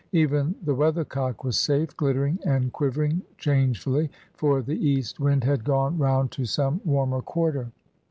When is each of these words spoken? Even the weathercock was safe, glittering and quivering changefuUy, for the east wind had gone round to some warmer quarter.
Even 0.13 0.55
the 0.65 0.73
weathercock 0.73 1.43
was 1.43 1.59
safe, 1.59 1.95
glittering 1.95 2.39
and 2.43 2.73
quivering 2.73 3.21
changefuUy, 3.37 4.09
for 4.33 4.63
the 4.63 4.83
east 4.83 5.19
wind 5.19 5.43
had 5.43 5.63
gone 5.63 5.95
round 5.99 6.31
to 6.31 6.43
some 6.45 6.81
warmer 6.83 7.21
quarter. 7.21 7.71